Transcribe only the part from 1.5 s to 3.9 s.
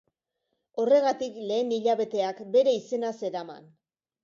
lehen hilabeteak, bere izena zeraman.